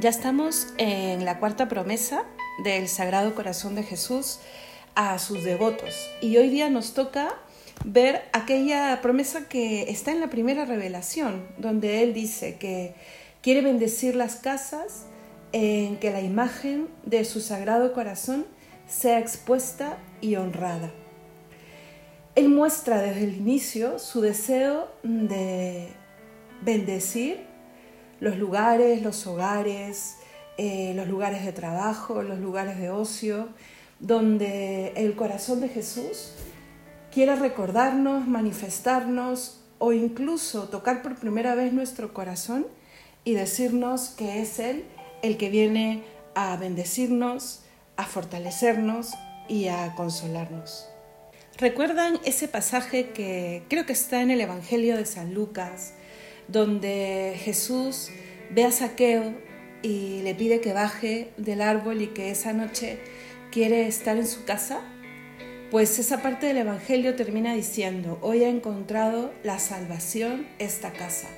Ya 0.00 0.10
estamos 0.10 0.68
en 0.76 1.24
la 1.24 1.40
cuarta 1.40 1.66
promesa 1.66 2.22
del 2.62 2.86
Sagrado 2.86 3.34
Corazón 3.34 3.74
de 3.74 3.82
Jesús 3.82 4.38
a 4.94 5.18
sus 5.18 5.42
devotos 5.42 6.08
y 6.20 6.36
hoy 6.36 6.50
día 6.50 6.70
nos 6.70 6.94
toca 6.94 7.34
ver 7.84 8.22
aquella 8.32 9.00
promesa 9.02 9.48
que 9.48 9.90
está 9.90 10.12
en 10.12 10.20
la 10.20 10.30
primera 10.30 10.64
revelación, 10.64 11.48
donde 11.58 12.04
Él 12.04 12.14
dice 12.14 12.58
que 12.58 12.94
quiere 13.42 13.60
bendecir 13.60 14.14
las 14.14 14.36
casas 14.36 15.06
en 15.50 15.96
que 15.96 16.12
la 16.12 16.20
imagen 16.20 16.86
de 17.04 17.24
su 17.24 17.40
Sagrado 17.40 17.92
Corazón 17.92 18.46
sea 18.86 19.18
expuesta 19.18 19.98
y 20.20 20.36
honrada. 20.36 20.92
Él 22.36 22.50
muestra 22.50 23.02
desde 23.02 23.24
el 23.24 23.34
inicio 23.34 23.98
su 23.98 24.20
deseo 24.20 24.92
de 25.02 25.88
bendecir 26.62 27.47
los 28.20 28.36
lugares, 28.36 29.02
los 29.02 29.26
hogares, 29.26 30.16
eh, 30.56 30.92
los 30.94 31.08
lugares 31.08 31.44
de 31.44 31.52
trabajo, 31.52 32.22
los 32.22 32.38
lugares 32.38 32.78
de 32.78 32.90
ocio, 32.90 33.48
donde 34.00 34.92
el 34.96 35.14
corazón 35.14 35.60
de 35.60 35.68
Jesús 35.68 36.32
quiere 37.12 37.36
recordarnos, 37.36 38.26
manifestarnos 38.26 39.60
o 39.78 39.92
incluso 39.92 40.68
tocar 40.68 41.02
por 41.02 41.16
primera 41.16 41.54
vez 41.54 41.72
nuestro 41.72 42.12
corazón 42.12 42.66
y 43.24 43.34
decirnos 43.34 44.08
que 44.10 44.40
es 44.40 44.58
Él 44.58 44.84
el 45.22 45.36
que 45.36 45.50
viene 45.50 46.02
a 46.34 46.56
bendecirnos, 46.56 47.62
a 47.96 48.04
fortalecernos 48.04 49.14
y 49.48 49.68
a 49.68 49.94
consolarnos. 49.96 50.88
¿Recuerdan 51.56 52.20
ese 52.24 52.46
pasaje 52.46 53.10
que 53.10 53.64
creo 53.68 53.84
que 53.84 53.92
está 53.92 54.22
en 54.22 54.30
el 54.30 54.40
Evangelio 54.40 54.96
de 54.96 55.06
San 55.06 55.34
Lucas, 55.34 55.94
donde 56.48 57.34
Jesús 57.38 58.08
ve 58.50 58.64
a 58.64 58.72
Saqueo 58.72 59.34
y 59.82 60.22
le 60.22 60.34
pide 60.34 60.60
que 60.60 60.72
baje 60.72 61.30
del 61.36 61.60
árbol 61.60 62.02
y 62.02 62.08
que 62.08 62.30
esa 62.30 62.52
noche 62.52 62.98
quiere 63.52 63.86
estar 63.86 64.16
en 64.16 64.26
su 64.26 64.44
casa? 64.44 64.80
Pues 65.70 65.98
esa 65.98 66.22
parte 66.22 66.46
del 66.46 66.58
Evangelio 66.58 67.14
termina 67.14 67.54
diciendo, 67.54 68.18
hoy 68.22 68.42
ha 68.42 68.48
encontrado 68.48 69.32
la 69.42 69.58
salvación 69.58 70.46
esta 70.58 70.92
casa. 70.92 71.28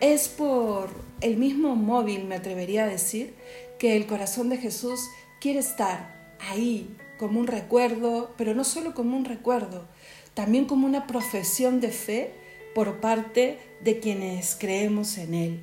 Es 0.00 0.28
por 0.28 0.90
el 1.20 1.36
mismo 1.36 1.76
móvil, 1.76 2.24
me 2.24 2.34
atrevería 2.34 2.84
a 2.84 2.88
decir, 2.88 3.34
que 3.78 3.96
el 3.96 4.06
corazón 4.06 4.48
de 4.48 4.56
Jesús 4.56 5.00
quiere 5.40 5.58
estar 5.58 6.34
ahí 6.50 6.96
como 7.18 7.40
un 7.40 7.46
recuerdo, 7.46 8.34
pero 8.36 8.54
no 8.54 8.64
solo 8.64 8.94
como 8.94 9.16
un 9.16 9.24
recuerdo, 9.24 9.86
también 10.34 10.66
como 10.66 10.86
una 10.86 11.06
profesión 11.06 11.80
de 11.80 11.90
fe 11.90 12.32
por 12.74 13.00
parte 13.00 13.58
de 13.80 14.00
quienes 14.00 14.56
creemos 14.58 15.18
en 15.18 15.34
Él. 15.34 15.60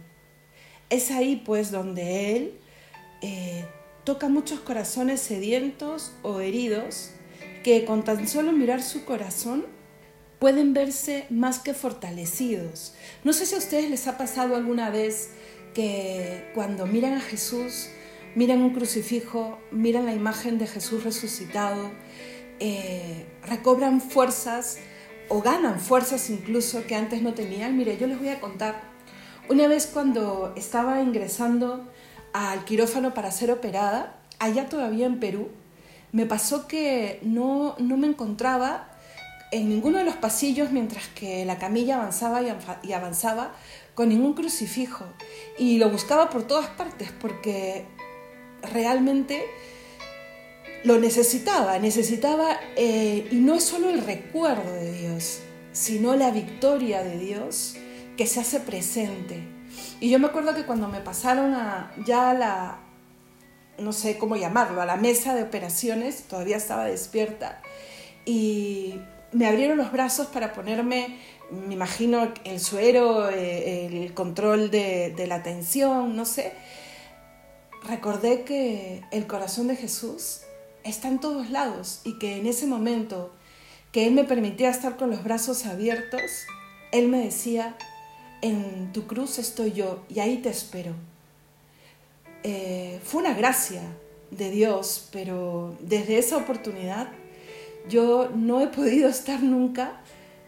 Es 0.89 1.11
ahí 1.11 1.41
pues 1.45 1.71
donde 1.71 2.35
Él 2.35 2.59
eh, 3.21 3.65
toca 4.03 4.29
muchos 4.29 4.59
corazones 4.59 5.21
sedientos 5.21 6.13
o 6.21 6.39
heridos 6.39 7.11
que 7.63 7.85
con 7.85 8.03
tan 8.03 8.27
solo 8.27 8.51
mirar 8.51 8.83
su 8.83 9.05
corazón 9.05 9.65
pueden 10.39 10.73
verse 10.73 11.25
más 11.29 11.59
que 11.59 11.73
fortalecidos. 11.73 12.93
No 13.23 13.31
sé 13.31 13.45
si 13.45 13.55
a 13.55 13.59
ustedes 13.59 13.89
les 13.89 14.07
ha 14.07 14.17
pasado 14.17 14.55
alguna 14.55 14.89
vez 14.89 15.29
que 15.73 16.51
cuando 16.53 16.85
miran 16.85 17.13
a 17.13 17.21
Jesús, 17.21 17.87
miran 18.35 18.61
un 18.61 18.73
crucifijo, 18.73 19.57
miran 19.71 20.05
la 20.05 20.13
imagen 20.13 20.57
de 20.57 20.67
Jesús 20.67 21.05
resucitado, 21.05 21.91
eh, 22.59 23.25
recobran 23.45 24.01
fuerzas 24.01 24.79
o 25.29 25.41
ganan 25.41 25.79
fuerzas 25.79 26.29
incluso 26.29 26.85
que 26.85 26.95
antes 26.95 27.21
no 27.21 27.33
tenían. 27.33 27.77
Mire, 27.77 27.97
yo 27.97 28.07
les 28.07 28.19
voy 28.19 28.29
a 28.29 28.39
contar. 28.39 28.81
Una 29.49 29.67
vez 29.67 29.87
cuando 29.87 30.53
estaba 30.55 31.01
ingresando 31.01 31.89
al 32.33 32.65
quirófano 32.65 33.13
para 33.13 33.31
ser 33.31 33.51
operada, 33.51 34.15
allá 34.39 34.69
todavía 34.69 35.05
en 35.05 35.19
Perú, 35.19 35.49
me 36.11 36.25
pasó 36.25 36.67
que 36.67 37.19
no, 37.23 37.75
no 37.79 37.97
me 37.97 38.07
encontraba 38.07 38.89
en 39.51 39.69
ninguno 39.69 39.99
de 39.99 40.05
los 40.05 40.15
pasillos 40.15 40.71
mientras 40.71 41.07
que 41.09 41.45
la 41.45 41.57
camilla 41.59 41.95
avanzaba 41.95 42.41
y 42.81 42.93
avanzaba 42.93 43.53
con 43.93 44.09
ningún 44.09 44.33
crucifijo. 44.33 45.05
Y 45.57 45.77
lo 45.77 45.89
buscaba 45.89 46.29
por 46.29 46.43
todas 46.43 46.67
partes 46.69 47.11
porque 47.19 47.85
realmente 48.61 49.45
lo 50.83 50.99
necesitaba, 50.99 51.79
necesitaba, 51.79 52.59
eh, 52.75 53.27
y 53.31 53.35
no 53.35 53.55
es 53.55 53.63
solo 53.63 53.89
el 53.89 54.01
recuerdo 54.05 54.71
de 54.73 54.91
Dios, 54.91 55.39
sino 55.71 56.15
la 56.15 56.31
victoria 56.31 57.03
de 57.03 57.17
Dios 57.17 57.75
que 58.17 58.27
se 58.27 58.41
hace 58.41 58.59
presente. 58.59 59.43
Y 59.99 60.09
yo 60.09 60.19
me 60.19 60.27
acuerdo 60.27 60.53
que 60.53 60.65
cuando 60.65 60.87
me 60.89 60.99
pasaron 60.99 61.53
a, 61.53 61.93
ya 62.05 62.31
a 62.31 62.33
la, 62.33 62.79
no 63.79 63.93
sé 63.93 64.17
cómo 64.17 64.35
llamarlo, 64.35 64.81
a 64.81 64.85
la 64.85 64.97
mesa 64.97 65.33
de 65.33 65.43
operaciones, 65.43 66.23
todavía 66.23 66.57
estaba 66.57 66.85
despierta, 66.85 67.61
y 68.25 68.99
me 69.31 69.47
abrieron 69.47 69.77
los 69.77 69.91
brazos 69.91 70.27
para 70.27 70.53
ponerme, 70.53 71.17
me 71.49 71.73
imagino, 71.73 72.33
el 72.43 72.59
suero, 72.59 73.29
eh, 73.29 73.87
el 73.87 74.13
control 74.13 74.69
de, 74.69 75.13
de 75.15 75.27
la 75.27 75.43
tensión, 75.43 76.15
no 76.15 76.25
sé. 76.25 76.51
Recordé 77.83 78.43
que 78.43 79.01
el 79.11 79.27
corazón 79.27 79.67
de 79.67 79.75
Jesús 79.75 80.42
está 80.83 81.07
en 81.07 81.19
todos 81.19 81.49
lados 81.49 82.01
y 82.03 82.17
que 82.19 82.37
en 82.37 82.47
ese 82.47 82.67
momento 82.67 83.31
que 83.91 84.07
Él 84.07 84.13
me 84.13 84.23
permitía 84.23 84.69
estar 84.69 84.97
con 84.97 85.09
los 85.09 85.23
brazos 85.23 85.65
abiertos, 85.65 86.21
Él 86.91 87.09
me 87.09 87.19
decía, 87.19 87.75
en 88.41 88.91
tu 88.91 89.07
cruz 89.07 89.39
estoy 89.39 89.71
yo 89.71 90.03
y 90.09 90.19
ahí 90.19 90.37
te 90.37 90.49
espero. 90.49 90.93
Eh, 92.43 92.99
fue 93.03 93.21
una 93.21 93.33
gracia 93.33 93.81
de 94.31 94.51
Dios, 94.51 95.07
pero 95.11 95.77
desde 95.79 96.17
esa 96.17 96.37
oportunidad 96.37 97.07
yo 97.87 98.29
no 98.35 98.61
he 98.61 98.67
podido 98.67 99.07
estar 99.07 99.41
nunca 99.41 100.01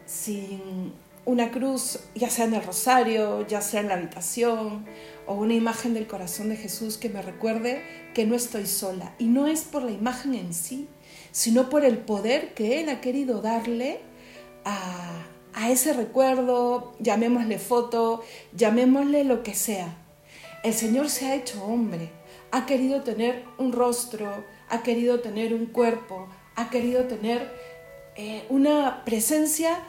sin 0.05 0.91
una 1.25 1.51
cruz, 1.51 1.99
ya 2.13 2.29
sea 2.29 2.45
en 2.45 2.53
el 2.53 2.63
rosario, 2.63 3.45
ya 3.47 3.61
sea 3.61 3.81
en 3.81 3.87
la 3.87 3.95
habitación, 3.95 4.85
o 5.25 5.33
una 5.33 5.55
imagen 5.55 5.93
del 5.93 6.07
corazón 6.07 6.49
de 6.49 6.55
Jesús 6.55 6.97
que 6.97 7.09
me 7.09 7.21
recuerde 7.21 7.81
que 8.13 8.25
no 8.25 8.35
estoy 8.35 8.67
sola. 8.67 9.15
Y 9.17 9.25
no 9.25 9.47
es 9.47 9.61
por 9.63 9.83
la 9.83 9.91
imagen 9.91 10.35
en 10.35 10.53
sí, 10.53 10.87
sino 11.31 11.69
por 11.69 11.83
el 11.83 11.97
poder 11.97 12.53
que 12.53 12.79
Él 12.79 12.89
ha 12.89 13.01
querido 13.01 13.41
darle 13.41 13.99
a, 14.65 15.25
a 15.53 15.71
ese 15.71 15.93
recuerdo, 15.93 16.95
llamémosle 16.99 17.57
foto, 17.57 18.21
llamémosle 18.53 19.23
lo 19.23 19.41
que 19.41 19.55
sea. 19.55 19.97
El 20.63 20.73
Señor 20.73 21.09
se 21.09 21.25
ha 21.25 21.35
hecho 21.35 21.63
hombre, 21.63 22.11
ha 22.51 22.65
querido 22.65 23.01
tener 23.01 23.43
un 23.57 23.71
rostro, 23.71 24.43
ha 24.69 24.83
querido 24.83 25.21
tener 25.21 25.53
un 25.53 25.65
cuerpo, 25.65 26.27
ha 26.55 26.69
querido 26.69 27.05
tener 27.05 27.51
eh, 28.15 28.45
una 28.49 29.03
presencia 29.05 29.79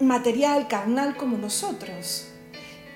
material, 0.00 0.66
carnal 0.66 1.16
como 1.16 1.36
nosotros. 1.36 2.28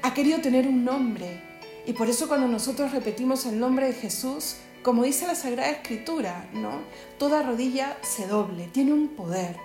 Ha 0.03 0.15
querido 0.15 0.41
tener 0.41 0.67
un 0.67 0.85
nombre. 0.85 1.41
Y 1.87 1.93
por 1.93 2.09
eso 2.09 2.29
cuando 2.29 2.49
nosotros 2.49 2.93
repetimos 2.93 3.45
el 3.47 3.61
nombre 3.61 3.87
de 3.87 3.93
Jesús, 3.93 4.57
como 4.83 5.05
dice 5.05 5.27
la 5.27 5.35
Sagrada 5.35 5.71
Escritura, 5.71 6.49
¿no? 6.55 6.81
Toda 7.19 7.43
rodilla 7.43 7.97
se 8.03 8.27
doble, 8.27 8.69
tiene 8.69 8.93
un 8.93 9.09
poder. 9.09 9.57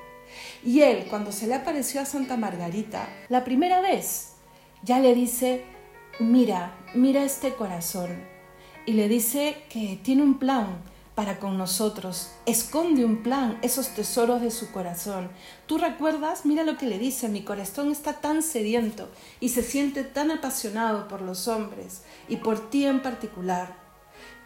Y 0.63 0.81
él, 0.81 1.07
cuando 1.09 1.31
se 1.31 1.47
le 1.47 1.55
apareció 1.55 2.01
a 2.01 2.05
Santa 2.05 2.38
Margarita, 2.38 3.07
la 3.29 3.44
primera 3.44 3.81
vez, 3.81 4.33
ya 4.83 5.00
le 5.00 5.16
dice, 5.16 5.63
mira, 6.19 6.75
mira 6.94 7.23
este 7.23 7.53
corazón. 7.53 8.21
Y 8.85 8.94
le 8.94 9.07
dice 9.07 9.57
que 9.69 10.00
tiene 10.03 10.23
un 10.23 10.39
plan, 10.39 10.81
para 11.19 11.38
con 11.38 11.57
nosotros. 11.57 12.30
Esconde 12.46 13.03
un 13.03 13.24
plan, 13.24 13.59
esos 13.62 13.90
tesoros 13.90 14.41
de 14.41 14.52
su 14.52 14.72
corazón. 14.72 15.30
Tú 15.66 15.78
recuerdas, 15.78 16.46
mira 16.46 16.63
lo 16.63 16.78
que 16.78 16.85
le 16.85 16.97
dice, 16.97 17.28
mi 17.28 17.44
corazón 17.44 17.91
está 17.91 18.22
tan 18.22 18.41
sediento 18.41 19.09
y 19.41 19.50
se 19.50 19.62
siente 19.62 20.06
tan 20.06 20.31
apasionado 20.31 21.09
por 21.09 21.22
los 21.22 21.50
hombres 21.50 22.03
y 22.30 22.38
por 22.38 22.69
ti 22.69 22.86
en 22.86 23.01
particular. 23.01 23.75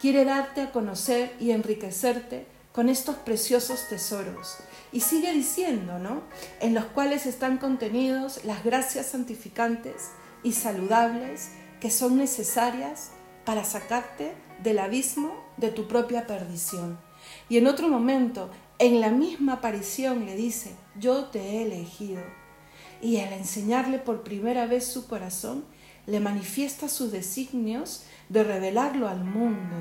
Quiere 0.00 0.24
darte 0.24 0.62
a 0.62 0.72
conocer 0.72 1.36
y 1.38 1.52
enriquecerte 1.52 2.48
con 2.72 2.88
estos 2.88 3.14
preciosos 3.18 3.86
tesoros. 3.88 4.56
Y 4.90 4.98
sigue 4.98 5.30
diciendo, 5.32 6.00
¿no? 6.00 6.22
En 6.60 6.74
los 6.74 6.86
cuales 6.86 7.24
están 7.26 7.58
contenidos 7.58 8.44
las 8.44 8.64
gracias 8.64 9.06
santificantes 9.06 10.10
y 10.42 10.50
saludables 10.50 11.50
que 11.78 11.92
son 11.92 12.16
necesarias 12.16 13.12
para 13.44 13.62
sacarte 13.62 14.34
del 14.64 14.78
abismo 14.80 15.32
de 15.58 15.70
tu 15.70 15.86
propia 15.86 16.26
perdición. 16.26 16.98
Y 17.48 17.58
en 17.58 17.66
otro 17.66 17.88
momento, 17.88 18.50
en 18.78 19.00
la 19.00 19.10
misma 19.10 19.54
aparición, 19.54 20.24
le 20.26 20.34
dice, 20.34 20.74
yo 20.98 21.26
te 21.26 21.38
he 21.38 21.62
elegido. 21.62 22.22
Y 23.00 23.18
al 23.18 23.34
enseñarle 23.34 23.98
por 23.98 24.24
primera 24.24 24.66
vez 24.66 24.86
su 24.86 25.06
corazón, 25.06 25.64
le 26.06 26.18
manifiesta 26.18 26.88
sus 26.88 27.12
designios 27.12 28.04
de 28.30 28.42
revelarlo 28.42 29.06
al 29.06 29.22
mundo. 29.24 29.76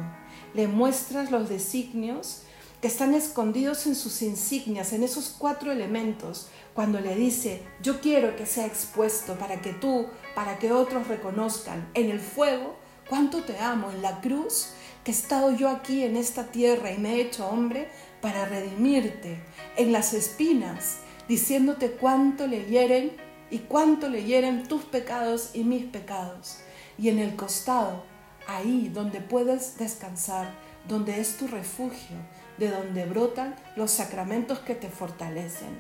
Le 0.54 0.68
muestras 0.68 1.32
los 1.32 1.48
designios 1.48 2.44
que 2.82 2.88
están 2.90 3.14
escondidos 3.14 3.88
en 3.88 3.96
sus 3.96 4.22
insignias, 4.22 4.92
en 4.92 5.04
esos 5.04 5.34
cuatro 5.38 5.72
elementos, 5.72 6.48
cuando 6.74 7.00
le 7.00 7.16
dice, 7.16 7.64
yo 7.82 8.02
quiero 8.02 8.36
que 8.36 8.46
sea 8.46 8.66
expuesto 8.66 9.36
para 9.36 9.62
que 9.62 9.72
tú, 9.72 10.08
para 10.36 10.60
que 10.60 10.74
otros 10.74 11.08
reconozcan 11.08 11.90
en 11.94 12.10
el 12.10 12.20
fuego 12.20 12.83
cuánto 13.10 13.44
te 13.44 13.60
amo 13.60 13.92
en 13.92 14.02
la 14.02 14.22
cruz, 14.22 14.70
que 15.04 15.12
he 15.12 15.14
estado 15.14 15.52
yo 15.56 15.70
aquí 15.70 16.04
en 16.04 16.16
esta 16.16 16.46
tierra 16.48 16.92
y 16.92 16.98
me 16.98 17.16
he 17.16 17.22
hecho 17.22 17.48
hombre 17.48 17.90
para 18.22 18.46
redimirte, 18.46 19.44
en 19.76 19.92
las 19.92 20.14
espinas, 20.14 21.00
diciéndote 21.28 21.92
cuánto 21.92 22.48
le 22.48 22.66
hieren 22.66 23.12
y 23.52 23.60
cuánto 23.60 24.10
le 24.10 24.24
hieren 24.24 24.68
tus 24.68 24.84
pecados 24.84 25.52
y 25.54 25.64
mis 25.64 25.86
pecados, 25.86 26.60
y 26.98 27.10
en 27.10 27.20
el 27.20 27.36
costado, 27.36 28.04
ahí 28.48 28.90
donde 28.94 29.20
puedes 29.20 29.78
descansar, 29.78 30.54
donde 30.88 31.20
es 31.20 31.38
tu 31.38 31.48
refugio, 31.48 32.18
de 32.58 32.70
donde 32.70 33.06
brotan 33.06 33.56
los 33.76 33.92
sacramentos 33.92 34.60
que 34.60 34.76
te 34.76 34.90
fortalecen. 34.90 35.78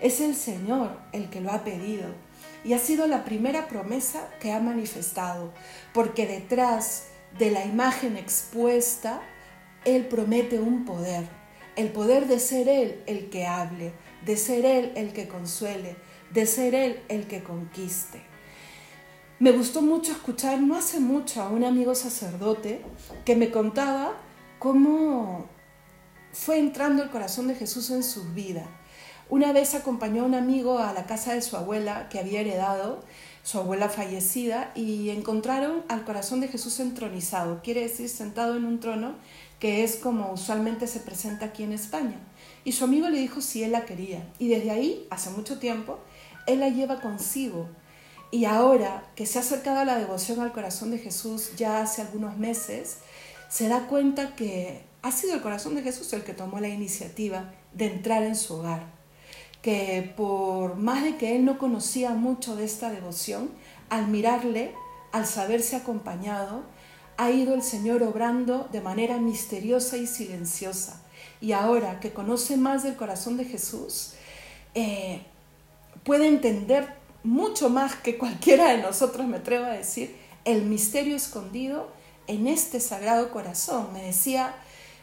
Es 0.00 0.20
el 0.20 0.34
Señor 0.34 0.98
el 1.12 1.28
que 1.28 1.40
lo 1.40 1.50
ha 1.50 1.64
pedido 1.64 2.06
y 2.64 2.72
ha 2.74 2.78
sido 2.78 3.06
la 3.06 3.24
primera 3.24 3.68
promesa 3.68 4.28
que 4.40 4.52
ha 4.52 4.60
manifestado, 4.60 5.52
porque 5.92 6.26
detrás 6.26 7.06
de 7.38 7.50
la 7.50 7.64
imagen 7.64 8.16
expuesta, 8.16 9.22
Él 9.84 10.06
promete 10.06 10.58
un 10.58 10.84
poder, 10.84 11.26
el 11.76 11.88
poder 11.88 12.26
de 12.26 12.38
ser 12.38 12.68
Él 12.68 13.02
el 13.06 13.30
que 13.30 13.46
hable, 13.46 13.92
de 14.24 14.36
ser 14.36 14.64
Él 14.64 14.92
el 14.96 15.12
que 15.12 15.28
consuele, 15.28 15.96
de 16.32 16.46
ser 16.46 16.74
Él 16.74 17.00
el 17.08 17.26
que 17.26 17.42
conquiste. 17.42 18.22
Me 19.38 19.52
gustó 19.52 19.80
mucho 19.80 20.12
escuchar 20.12 20.60
no 20.60 20.76
hace 20.76 21.00
mucho 21.00 21.40
a 21.40 21.48
un 21.48 21.64
amigo 21.64 21.94
sacerdote 21.94 22.82
que 23.24 23.36
me 23.36 23.50
contaba 23.50 24.12
cómo 24.58 25.48
fue 26.32 26.58
entrando 26.58 27.02
el 27.02 27.10
corazón 27.10 27.48
de 27.48 27.54
Jesús 27.54 27.90
en 27.90 28.02
su 28.02 28.34
vida. 28.34 28.66
Una 29.30 29.52
vez 29.52 29.76
acompañó 29.76 30.24
a 30.24 30.26
un 30.26 30.34
amigo 30.34 30.80
a 30.80 30.92
la 30.92 31.06
casa 31.06 31.34
de 31.34 31.40
su 31.40 31.56
abuela 31.56 32.08
que 32.08 32.18
había 32.18 32.40
heredado, 32.40 33.00
su 33.44 33.58
abuela 33.58 33.88
fallecida, 33.88 34.72
y 34.74 35.10
encontraron 35.10 35.84
al 35.88 36.04
corazón 36.04 36.40
de 36.40 36.48
Jesús 36.48 36.80
entronizado, 36.80 37.60
quiere 37.62 37.82
decir 37.82 38.08
sentado 38.08 38.56
en 38.56 38.64
un 38.64 38.80
trono, 38.80 39.14
que 39.60 39.84
es 39.84 39.94
como 39.94 40.32
usualmente 40.32 40.88
se 40.88 40.98
presenta 40.98 41.46
aquí 41.46 41.62
en 41.62 41.72
España. 41.72 42.16
Y 42.64 42.72
su 42.72 42.82
amigo 42.82 43.08
le 43.08 43.20
dijo 43.20 43.40
si 43.40 43.62
él 43.62 43.70
la 43.70 43.84
quería. 43.84 44.26
Y 44.40 44.48
desde 44.48 44.72
ahí, 44.72 45.06
hace 45.10 45.30
mucho 45.30 45.60
tiempo, 45.60 46.00
él 46.48 46.58
la 46.58 46.68
lleva 46.68 47.00
consigo. 47.00 47.68
Y 48.32 48.46
ahora 48.46 49.04
que 49.14 49.26
se 49.26 49.38
ha 49.38 49.42
acercado 49.42 49.78
a 49.78 49.84
la 49.84 49.96
devoción 49.96 50.40
al 50.40 50.52
corazón 50.52 50.90
de 50.90 50.98
Jesús 50.98 51.52
ya 51.56 51.80
hace 51.80 52.02
algunos 52.02 52.36
meses, 52.36 52.96
se 53.48 53.68
da 53.68 53.86
cuenta 53.86 54.34
que 54.34 54.82
ha 55.02 55.12
sido 55.12 55.34
el 55.34 55.40
corazón 55.40 55.76
de 55.76 55.82
Jesús 55.82 56.12
el 56.14 56.24
que 56.24 56.34
tomó 56.34 56.58
la 56.58 56.68
iniciativa 56.68 57.52
de 57.72 57.86
entrar 57.86 58.24
en 58.24 58.34
su 58.34 58.54
hogar, 58.54 58.99
que 59.62 60.12
por 60.16 60.76
más 60.76 61.04
de 61.04 61.16
que 61.16 61.36
él 61.36 61.44
no 61.44 61.58
conocía 61.58 62.10
mucho 62.10 62.56
de 62.56 62.64
esta 62.64 62.90
devoción, 62.90 63.50
al 63.88 64.08
mirarle, 64.08 64.74
al 65.12 65.26
saberse 65.26 65.76
acompañado, 65.76 66.62
ha 67.16 67.30
ido 67.30 67.54
el 67.54 67.62
Señor 67.62 68.02
obrando 68.02 68.68
de 68.72 68.80
manera 68.80 69.18
misteriosa 69.18 69.98
y 69.98 70.06
silenciosa. 70.06 71.02
Y 71.40 71.52
ahora 71.52 72.00
que 72.00 72.12
conoce 72.12 72.56
más 72.56 72.82
del 72.82 72.96
corazón 72.96 73.36
de 73.36 73.44
Jesús, 73.44 74.14
eh, 74.74 75.22
puede 76.04 76.28
entender 76.28 76.94
mucho 77.22 77.68
más 77.68 77.96
que 77.96 78.16
cualquiera 78.16 78.70
de 78.70 78.78
nosotros, 78.78 79.26
me 79.26 79.38
atrevo 79.38 79.66
a 79.66 79.70
decir, 79.70 80.16
el 80.44 80.64
misterio 80.64 81.16
escondido 81.16 81.88
en 82.26 82.46
este 82.46 82.80
sagrado 82.80 83.30
corazón. 83.30 83.92
Me 83.92 84.02
decía 84.02 84.54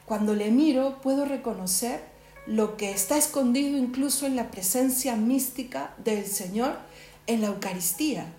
cuando 0.06 0.34
le 0.34 0.50
miro 0.52 1.02
puedo 1.02 1.26
reconocer 1.26 2.02
lo 2.48 2.78
que 2.78 2.92
está 2.92 3.18
escondido 3.18 3.78
incluso 3.78 4.26
en 4.26 4.36
la 4.36 4.50
presencia 4.50 5.16
mística 5.16 5.94
del 5.98 6.26
Señor 6.26 6.78
en 7.28 7.42
la 7.42 7.48
Eucaristía, 7.48 8.34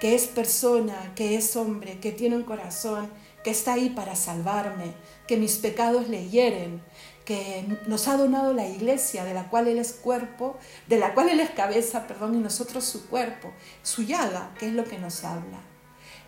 que 0.00 0.16
es 0.16 0.26
persona, 0.26 1.12
que 1.14 1.36
es 1.36 1.54
hombre, 1.54 2.00
que 2.00 2.10
tiene 2.10 2.36
un 2.36 2.42
corazón, 2.42 3.08
que 3.44 3.50
está 3.50 3.74
ahí 3.74 3.90
para 3.90 4.16
salvarme, 4.16 4.94
que 5.28 5.36
mis 5.36 5.56
pecados 5.58 6.08
le 6.08 6.28
hieren, 6.28 6.82
que 7.24 7.64
nos 7.86 8.08
ha 8.08 8.16
donado 8.16 8.52
la 8.52 8.68
iglesia, 8.68 9.24
de 9.24 9.32
la 9.32 9.48
cual 9.48 9.68
Él 9.68 9.78
es 9.78 9.92
cuerpo, 9.92 10.58
de 10.88 10.98
la 10.98 11.14
cual 11.14 11.28
Él 11.28 11.38
es 11.38 11.50
cabeza, 11.50 12.08
perdón, 12.08 12.34
y 12.34 12.38
nosotros 12.38 12.84
su 12.84 13.06
cuerpo, 13.06 13.52
su 13.82 14.02
llaga, 14.02 14.52
que 14.58 14.66
es 14.66 14.72
lo 14.72 14.84
que 14.84 14.98
nos 14.98 15.22
habla. 15.22 15.71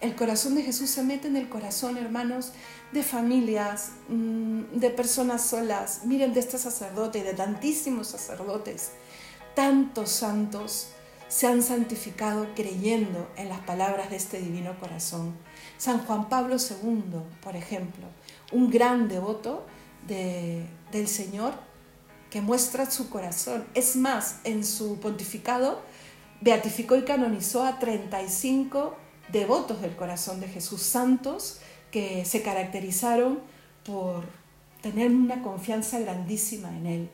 El 0.04 0.16
corazón 0.16 0.54
de 0.54 0.62
Jesús 0.62 0.90
se 0.90 1.02
mete 1.02 1.28
en 1.28 1.36
el 1.36 1.48
corazón, 1.48 1.96
hermanos, 1.96 2.52
de 2.92 3.02
familias, 3.02 3.92
mm, 4.10 4.78
de 4.78 4.90
personas 4.90 5.46
solas. 5.46 6.02
Miren 6.04 6.34
de 6.34 6.40
este 6.40 6.58
sacerdote, 6.58 7.24
de 7.24 7.32
tantísimos 7.32 8.08
sacerdotes, 8.08 8.90
tantos 9.54 10.10
santos 10.10 10.88
se 11.28 11.46
han 11.46 11.62
santificado 11.62 12.48
creyendo 12.54 13.30
en 13.36 13.48
las 13.48 13.60
palabras 13.60 14.10
de 14.10 14.16
este 14.16 14.40
divino 14.40 14.78
corazón. 14.78 15.34
San 15.78 16.04
Juan 16.04 16.28
Pablo 16.28 16.56
II, 16.56 17.22
por 17.42 17.56
ejemplo, 17.56 18.04
un 18.52 18.70
gran 18.70 19.08
devoto 19.08 19.64
del 20.06 21.08
Señor 21.08 21.54
que 22.28 22.42
muestra 22.42 22.90
su 22.90 23.08
corazón. 23.08 23.64
Es 23.72 23.96
más, 23.96 24.40
en 24.44 24.66
su 24.66 25.00
pontificado 25.00 25.80
beatificó 26.42 26.94
y 26.94 27.04
canonizó 27.04 27.64
a 27.64 27.78
35 27.78 28.98
devotos 29.32 29.80
del 29.80 29.96
corazón 29.96 30.40
de 30.40 30.48
Jesús, 30.48 30.82
santos 30.82 31.58
que 31.90 32.24
se 32.24 32.42
caracterizaron 32.42 33.40
por 33.84 34.24
tener 34.80 35.10
una 35.10 35.42
confianza 35.42 35.98
grandísima 35.98 36.68
en 36.76 36.86
Él. 36.86 37.10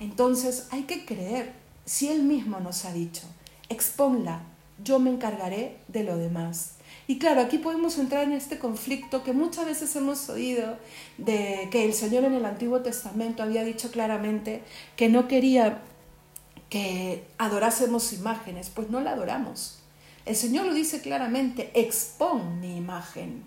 Entonces 0.00 0.68
hay 0.70 0.82
que 0.82 1.04
creer, 1.04 1.52
si 1.84 2.08
Él 2.08 2.22
mismo 2.22 2.60
nos 2.60 2.84
ha 2.84 2.92
dicho, 2.92 3.22
exponla, 3.68 4.42
yo 4.82 4.98
me 4.98 5.10
encargaré 5.10 5.76
de 5.88 6.02
lo 6.02 6.16
demás. 6.16 6.74
Y 7.06 7.18
claro, 7.18 7.42
aquí 7.42 7.58
podemos 7.58 7.98
entrar 7.98 8.24
en 8.24 8.32
este 8.32 8.58
conflicto 8.58 9.22
que 9.22 9.32
muchas 9.32 9.66
veces 9.66 9.94
hemos 9.94 10.28
oído 10.30 10.78
de 11.18 11.68
que 11.70 11.84
el 11.84 11.92
Señor 11.92 12.24
en 12.24 12.34
el 12.34 12.44
Antiguo 12.44 12.80
Testamento 12.80 13.42
había 13.42 13.62
dicho 13.62 13.90
claramente 13.90 14.62
que 14.96 15.08
no 15.08 15.28
quería 15.28 15.82
que 16.70 17.24
adorásemos 17.38 18.12
imágenes, 18.12 18.70
pues 18.70 18.90
no 18.90 19.00
la 19.00 19.12
adoramos. 19.12 19.83
El 20.24 20.36
Señor 20.36 20.66
lo 20.66 20.74
dice 20.74 21.00
claramente, 21.00 21.70
expon 21.74 22.60
mi 22.60 22.76
imagen 22.76 23.44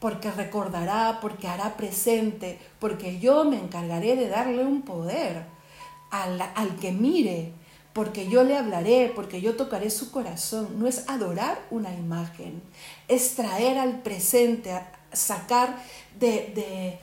porque 0.00 0.30
recordará, 0.30 1.18
porque 1.20 1.48
hará 1.48 1.76
presente, 1.76 2.58
porque 2.78 3.18
yo 3.18 3.44
me 3.44 3.58
encargaré 3.58 4.16
de 4.16 4.28
darle 4.28 4.64
un 4.64 4.82
poder 4.82 5.44
al, 6.10 6.40
al, 6.40 6.76
que 6.76 6.92
mire, 6.92 7.52
porque 7.92 8.28
yo 8.28 8.44
le 8.44 8.56
hablaré, 8.56 9.12
porque 9.14 9.40
yo 9.40 9.56
tocaré 9.56 9.90
su 9.90 10.12
corazón. 10.12 10.78
No 10.78 10.86
es 10.86 11.08
adorar 11.08 11.60
una 11.70 11.92
imagen, 11.94 12.62
es 13.08 13.34
traer 13.34 13.78
al 13.78 14.00
presente, 14.02 14.70
sacar 15.12 15.82
de, 16.18 16.52
de 16.54 16.98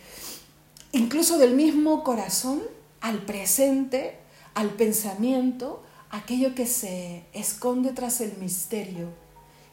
incluso 0.94 1.38
del 1.38 1.54
mismo 1.54 2.04
corazón 2.04 2.62
al 3.02 3.20
presente, 3.24 4.18
al 4.54 4.70
pensamiento, 4.70 5.84
aquello 6.10 6.56
que 6.56 6.66
se 6.66 7.26
esconde 7.34 7.92
tras 7.94 8.22
el 8.22 8.38
misterio, 8.38 9.10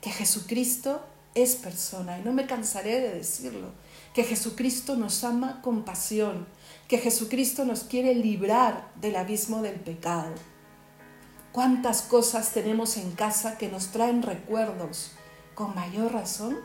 que 0.00 0.10
Jesucristo 0.10 1.04
es 1.34 1.56
persona 1.56 2.18
y 2.18 2.22
no 2.22 2.32
me 2.32 2.46
cansaré 2.46 3.00
de 3.00 3.14
decirlo, 3.14 3.70
que 4.14 4.24
Jesucristo 4.24 4.96
nos 4.96 5.24
ama 5.24 5.62
con 5.62 5.84
pasión, 5.84 6.46
que 6.88 6.98
Jesucristo 6.98 7.64
nos 7.64 7.84
quiere 7.84 8.14
librar 8.14 8.90
del 9.00 9.16
abismo 9.16 9.62
del 9.62 9.76
pecado. 9.76 10.34
¿Cuántas 11.52 12.02
cosas 12.02 12.52
tenemos 12.52 12.96
en 12.96 13.12
casa 13.12 13.58
que 13.58 13.68
nos 13.68 13.88
traen 13.88 14.22
recuerdos? 14.22 15.12
Con 15.54 15.74
mayor 15.74 16.12
razón, 16.12 16.58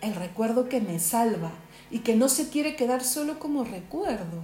el 0.00 0.14
recuerdo 0.14 0.68
que 0.68 0.80
me 0.80 0.98
salva 0.98 1.52
y 1.90 2.00
que 2.00 2.16
no 2.16 2.28
se 2.28 2.48
quiere 2.48 2.74
quedar 2.74 3.04
solo 3.04 3.38
como 3.38 3.64
recuerdo, 3.64 4.42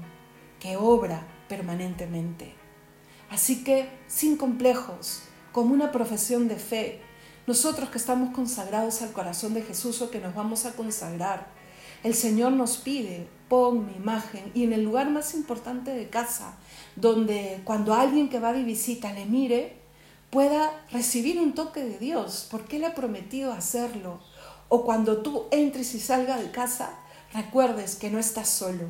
que 0.61 0.77
obra 0.77 1.27
permanentemente. 1.49 2.58
Así 3.31 3.63
que, 3.65 3.89
sin 4.07 4.37
complejos, 4.37 5.23
como 5.53 5.75
una 5.75 5.93
profesión 5.93 6.49
de 6.49 6.57
fe, 6.57 7.01
nosotros 7.47 7.91
que 7.91 7.99
estamos 7.99 8.35
consagrados 8.35 9.03
al 9.03 9.13
corazón 9.13 9.55
de 9.55 9.63
Jesús 9.63 10.01
o 10.03 10.11
que 10.11 10.21
nos 10.21 10.35
vamos 10.35 10.67
a 10.67 10.73
consagrar, 10.73 11.49
el 12.05 12.15
Señor 12.15 12.53
nos 12.53 12.77
pide, 12.77 13.27
pon 13.49 13.87
mi 13.87 13.95
imagen 13.95 14.53
y 14.55 14.65
en 14.65 14.73
el 14.73 14.85
lugar 14.85 15.11
más 15.11 15.35
importante 15.35 15.93
de 15.93 16.09
casa, 16.09 16.57
donde 16.95 17.61
cuando 17.65 17.95
alguien 17.95 18.29
que 18.29 18.39
va 18.39 18.53
de 18.53 18.63
visita 18.63 19.13
le 19.13 19.27
mire, 19.27 19.77
pueda 20.31 20.71
recibir 20.93 21.41
un 21.41 21.55
toque 21.55 21.83
de 21.83 21.99
Dios, 21.99 22.47
porque 22.51 22.77
Él 22.77 22.85
ha 22.85 22.95
prometido 22.95 23.53
hacerlo. 23.53 24.21
O 24.69 24.85
cuando 24.85 25.23
tú 25.23 25.47
entres 25.51 25.95
y 25.95 26.01
salgas 26.01 26.41
de 26.41 26.51
casa, 26.51 26.91
recuerdes 27.33 27.97
que 27.97 28.11
no 28.11 28.19
estás 28.19 28.49
solo. 28.49 28.85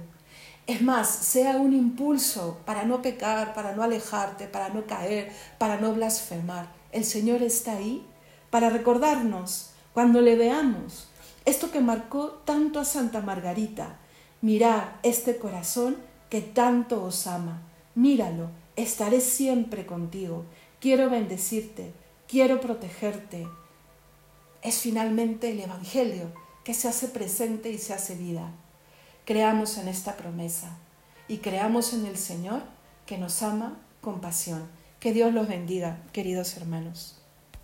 Es 0.69 0.83
más, 0.83 1.09
sea 1.09 1.57
un 1.57 1.73
impulso 1.73 2.59
para 2.67 2.85
no 2.85 3.01
pecar, 3.01 3.55
para 3.55 3.75
no 3.75 3.83
alejarte, 3.83 4.47
para 4.47 4.69
no 4.69 4.85
caer, 4.87 5.33
para 5.57 5.81
no 5.81 5.95
blasfemar. 5.95 6.69
El 6.93 7.07
Señor 7.07 7.43
está 7.43 7.73
ahí 7.79 8.05
para 8.51 8.69
recordarnos 8.69 9.71
cuando 9.95 10.21
le 10.21 10.37
veamos 10.37 11.09
esto 11.47 11.71
que 11.71 11.81
marcó 11.81 12.43
tanto 12.45 12.81
a 12.81 12.85
Santa 12.85 13.23
Margarita. 13.23 13.97
Mirad 14.43 14.83
este 15.03 15.39
corazón 15.39 15.97
que 16.29 16.43
tanto 16.43 17.03
os 17.03 17.27
ama. 17.27 17.63
Míralo, 17.95 18.51
estaré 18.77 19.23
siempre 19.23 19.87
contigo. 19.87 20.45
Quiero 20.81 21.09
bendecirte, 21.09 21.95
quiero 22.29 22.61
protegerte. 22.61 23.49
Es 24.61 24.81
finalmente 24.81 25.51
el 25.51 25.61
Evangelio 25.61 26.31
que 26.63 26.75
se 26.75 26.89
hace 26.89 27.09
presente 27.09 27.71
y 27.71 27.79
se 27.79 27.95
hace 27.95 28.17
vida. 28.17 28.53
Creamos 29.29 29.77
en 29.77 29.89
esta 29.89 30.17
promesa 30.17 30.71
y 31.29 31.37
creamos 31.37 31.93
en 31.93 32.07
el 32.07 32.17
Señor 32.17 32.63
que 33.05 33.19
nos 33.19 33.43
ama 33.43 33.77
con 34.01 34.23
pasión. 34.23 34.67
Que 35.01 35.13
Dios 35.13 35.35
los 35.35 35.47
bendiga, 35.47 35.99
queridos 36.15 36.57
hermanos. 36.57 37.18